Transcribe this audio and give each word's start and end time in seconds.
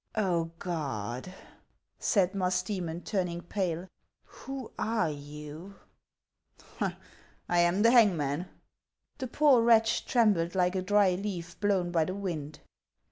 "Oh, 0.15 0.45
God!" 0.57 1.31
said 1.99 2.31
Musdcemon, 2.33 3.05
turning 3.05 3.41
pale," 3.43 3.87
who 4.39 4.71
are 4.79 5.11
you?"" 5.11 5.75
I 6.81 6.95
am 7.59 7.83
the 7.83 7.91
hangman." 7.91 8.47
The 9.19 9.27
poor 9.27 9.61
wretch 9.61 10.07
trembled 10.07 10.55
like 10.55 10.73
a 10.75 10.81
dry 10.81 11.11
leaf 11.13 11.59
blown 11.59 11.91
by 11.91 12.05
the 12.05 12.15
wind. 12.15 12.61